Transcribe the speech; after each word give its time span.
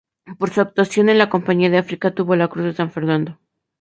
Por 0.39 0.49
su 0.49 0.61
actuación 0.61 1.09
en 1.09 1.19
la 1.19 1.29
campaña 1.29 1.69
de 1.69 1.77
África, 1.77 2.07
obtuvo 2.07 2.35
la 2.35 2.47
cruz 2.47 2.65
de 2.65 2.73
San 2.73 2.89
Fernando. 2.89 3.37